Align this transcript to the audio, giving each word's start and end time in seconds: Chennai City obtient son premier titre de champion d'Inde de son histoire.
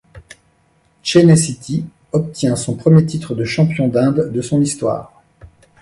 Chennai 1.03 1.35
City 1.37 1.85
obtient 2.11 2.55
son 2.55 2.75
premier 2.75 3.05
titre 3.05 3.35
de 3.35 3.43
champion 3.45 3.87
d'Inde 3.87 4.31
de 4.33 4.41
son 4.41 4.59
histoire. 4.59 5.21